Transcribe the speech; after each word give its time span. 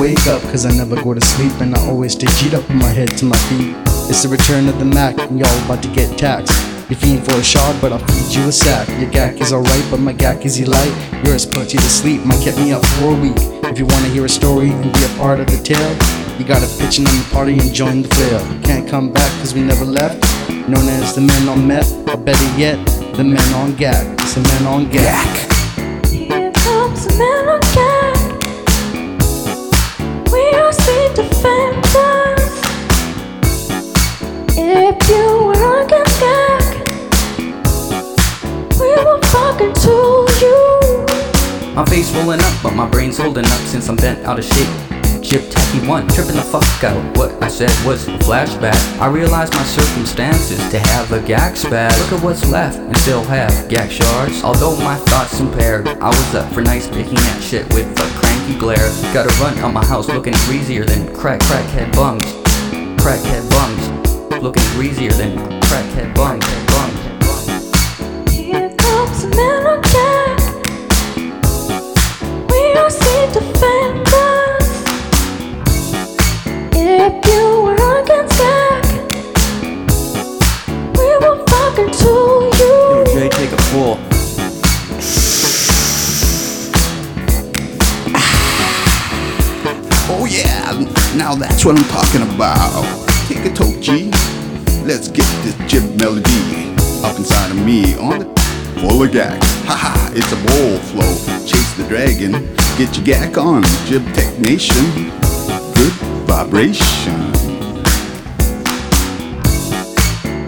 wake 0.00 0.26
up, 0.26 0.42
cause 0.42 0.66
I 0.66 0.72
never 0.72 0.96
go 1.02 1.14
to 1.14 1.20
sleep. 1.20 1.52
And 1.60 1.74
I 1.74 1.86
always 1.88 2.12
stay 2.12 2.26
cheat 2.38 2.54
up 2.54 2.66
with 2.68 2.76
my 2.76 2.88
head 2.88 3.08
to 3.18 3.24
my 3.24 3.36
feet. 3.48 3.74
It's 4.08 4.22
the 4.22 4.28
return 4.28 4.68
of 4.68 4.78
the 4.78 4.84
Mac, 4.84 5.18
and 5.18 5.38
y'all 5.38 5.64
about 5.64 5.82
to 5.82 5.88
get 5.92 6.18
taxed. 6.18 6.54
You're 6.88 6.98
fiending 6.98 7.24
for 7.24 7.34
a 7.34 7.42
shot, 7.42 7.80
but 7.80 7.92
I'll 7.92 7.98
feed 7.98 8.36
you 8.36 8.48
a 8.48 8.52
sack. 8.52 8.88
Your 9.00 9.10
gack 9.10 9.40
is 9.40 9.52
alright, 9.52 9.84
but 9.90 9.98
my 9.98 10.12
gack 10.12 10.46
is 10.46 10.60
light. 10.68 11.24
Yours 11.24 11.44
put 11.44 11.72
you 11.72 11.80
to 11.80 11.90
sleep, 11.90 12.24
mine 12.24 12.40
kept 12.40 12.58
me 12.58 12.72
up 12.72 12.86
for 12.86 13.12
a 13.12 13.20
week. 13.20 13.34
If 13.64 13.78
you 13.78 13.86
wanna 13.86 14.08
hear 14.08 14.24
a 14.24 14.28
story 14.28 14.70
and 14.70 14.92
be 14.92 15.04
a 15.04 15.08
part 15.18 15.40
of 15.40 15.48
the 15.48 15.58
tale, 15.58 15.94
you 16.38 16.44
gotta 16.44 16.68
pitch 16.78 17.00
in 17.00 17.06
on 17.06 17.18
the 17.18 17.28
party 17.32 17.58
and 17.58 17.74
join 17.74 18.02
the 18.02 18.08
flail. 18.14 18.40
Can't 18.62 18.88
come 18.88 19.10
back 19.12 19.30
cause 19.40 19.52
we 19.52 19.62
never 19.62 19.84
left. 19.84 20.22
Known 20.68 20.88
as 20.88 21.14
the 21.14 21.22
men 21.22 21.48
on 21.48 21.66
meth, 21.66 21.92
or 22.08 22.16
better 22.16 22.58
yet, 22.58 22.78
the 23.16 23.24
men 23.24 23.54
on 23.54 23.74
gack. 23.74 24.06
It's 24.20 24.34
the 24.34 24.42
men 24.42 24.66
on 24.66 24.88
gack. 24.88 25.45
Fucking 39.56 39.74
to 39.74 40.26
you. 40.40 41.74
My 41.74 41.84
face 41.84 42.14
rolling 42.14 42.40
up, 42.40 42.62
but 42.62 42.74
my 42.74 42.88
brain's 42.88 43.18
holding 43.18 43.44
up 43.44 43.60
since 43.66 43.88
I'm 43.88 43.96
bent 43.96 44.26
out 44.26 44.38
of 44.38 44.44
shape. 44.44 45.22
Chip 45.22 45.50
tacky 45.50 45.86
one, 45.86 46.06
tripping 46.08 46.36
the 46.36 46.42
fuck 46.42 46.84
out. 46.84 47.16
What 47.16 47.42
I 47.42 47.48
said 47.48 47.70
was 47.84 48.06
a 48.06 48.12
flashback. 48.18 48.78
I 49.00 49.08
realized 49.08 49.52
my 49.54 49.64
circumstances 49.64 50.58
to 50.70 50.78
have 50.78 51.10
a 51.12 51.20
gag 51.20 51.54
spaz. 51.54 51.98
Look 51.98 52.20
at 52.20 52.24
what's 52.24 52.48
left 52.48 52.78
and 52.78 52.96
still 52.98 53.24
have 53.24 53.68
gag 53.68 53.90
shards. 53.90 54.42
Although 54.44 54.76
my 54.76 54.96
thoughts 54.96 55.40
impaired, 55.40 55.88
I 55.88 56.08
was 56.08 56.34
up 56.34 56.52
for 56.52 56.62
nice 56.62 56.86
picking 56.86 57.18
at 57.18 57.40
shit 57.40 57.66
with 57.74 57.90
a 57.98 58.20
cranky 58.20 58.58
glare. 58.58 58.88
Gotta 59.12 59.34
run 59.42 59.58
out 59.58 59.72
my 59.72 59.84
house 59.84 60.08
looking 60.08 60.34
greasier 60.46 60.84
than 60.84 61.12
crack 61.14 61.40
crackhead 61.40 61.92
bums. 61.94 62.24
Crackhead 63.02 63.50
bums. 63.50 64.42
Looking 64.42 64.64
greasier 64.74 65.10
than 65.10 65.36
crackhead 65.62 66.14
bums. 66.14 66.44
bums. 66.44 67.05
Ah. 88.14 90.08
Oh 90.10 90.26
yeah, 90.28 90.72
now 91.16 91.34
that's 91.34 91.64
what 91.64 91.78
I'm 91.78 91.84
talking 91.88 92.22
about. 92.34 92.84
Take 93.26 93.44
a 93.44 93.54
toke, 93.54 93.80
G. 93.80 94.10
Let's 94.84 95.08
get 95.08 95.26
this 95.42 95.56
jib 95.70 95.98
melody 95.98 96.74
up 97.02 97.16
inside 97.16 97.50
of 97.50 97.64
me 97.64 97.96
on 97.96 98.18
the 98.20 98.35
full 98.80 99.02
of 99.02 99.12
gags. 99.12 99.46
Haha, 99.64 99.88
ha, 99.88 100.10
it's 100.14 100.32
a 100.32 100.36
bowl 100.46 100.78
flow. 100.78 101.14
Chase 101.46 101.72
the 101.76 101.84
dragon, 101.88 102.32
get 102.76 102.96
your 102.96 103.04
gack 103.04 103.38
on, 103.38 103.62
jib 103.86 104.04
tech 104.14 104.38
nation. 104.38 104.84
Good 105.74 105.92
vibration. 106.26 107.20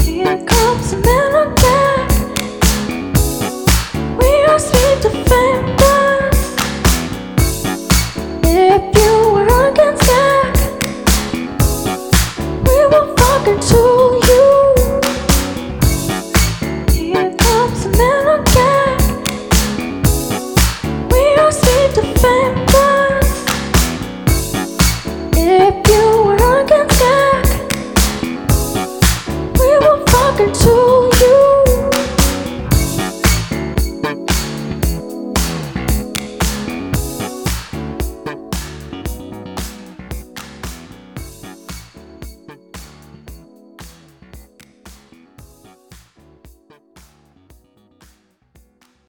Here 0.00 0.38
comes. 0.46 0.94
We 4.20 4.32
are 4.50 4.58
sweet 4.58 5.02
defenders. 5.02 6.40
If 8.42 8.82
you 8.96 9.12
were 9.32 9.70
against 9.70 10.08
we 12.64 12.76
fucking 13.16 13.60
too. 13.60 13.83
To. 30.52 30.93